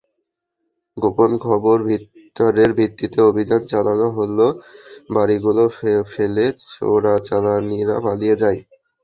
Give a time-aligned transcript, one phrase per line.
[0.97, 4.47] গোপন খবরের ভিত্তিতে অভিযান চালানো হলে
[5.15, 5.63] বড়িগুলো
[6.11, 8.59] ফেলে চোরাচালানিরা পালিয়ে যায়।